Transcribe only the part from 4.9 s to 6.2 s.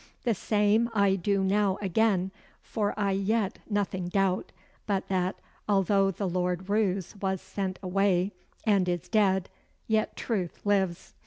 that, although